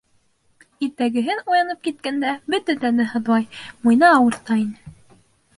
[0.85, 3.47] Иртәгеһен уянып киткәндә бөтә тәне һыҙлай,
[3.85, 4.99] муйыны ауырта ине.